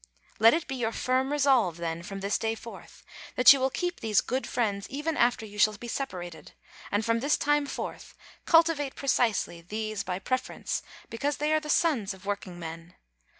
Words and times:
Let 0.39 0.55
it 0.55 0.65
be 0.67 0.73
your 0.73 0.93
firm 0.93 1.31
resolve, 1.31 1.77
then, 1.77 2.01
from 2.01 2.21
this 2.21 2.39
day 2.39 2.55
forth, 2.55 3.03
that 3.35 3.53
you 3.53 3.59
will 3.59 3.69
keep 3.69 3.99
these 3.99 4.19
good 4.19 4.47
friends 4.47 4.89
even 4.89 5.15
after 5.15 5.45
you 5.45 5.59
shall 5.59 5.77
be 5.77 5.87
separated, 5.87 6.53
and 6.91 7.05
from 7.05 7.19
this 7.19 7.37
time 7.37 7.67
forth, 7.67 8.15
cultivate 8.47 8.95
precisely 8.95 9.61
these 9.61 10.01
by 10.03 10.17
preference 10.17 10.81
because 11.11 11.37
they 11.37 11.53
are 11.53 11.59
the 11.59 11.69
sons 11.69 12.15
of 12.15 12.25
work 12.25 12.41
234 12.45 12.53
APRIL 12.79 12.87
ingmen. 12.87 12.95